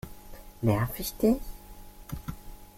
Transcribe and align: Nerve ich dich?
Nerve 0.63 0.95
ich 0.99 1.15
dich? 1.19 1.39